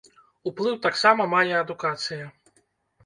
Уплыў 0.51 0.79
таксама 0.87 1.27
мае 1.35 1.53
адукацыя. 1.61 2.25